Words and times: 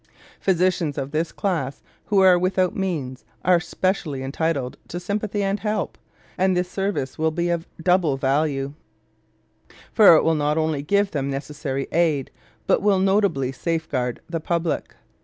Physicians 0.39 0.97
of 0.97 1.11
this 1.11 1.31
class 1.31 1.83
who 2.07 2.21
are 2.21 2.39
without 2.39 2.75
means 2.75 3.23
are 3.45 3.59
specially 3.59 4.23
entitled 4.23 4.75
to 4.87 4.99
sympathy 4.99 5.43
and 5.43 5.59
help, 5.59 5.95
and 6.39 6.57
this 6.57 6.71
service 6.71 7.19
will 7.19 7.29
be 7.29 7.49
of 7.49 7.67
double 7.79 8.17
value, 8.17 8.73
for 9.93 10.15
it 10.15 10.23
will 10.23 10.33
not 10.33 10.57
only 10.57 10.81
give 10.81 11.11
them 11.11 11.29
necessary 11.29 11.87
aid, 11.91 12.31
but 12.65 12.81
will 12.81 12.97
notably 12.97 13.51
safeguard 13.51 14.21
the 14.27 14.39
public. 14.39 14.95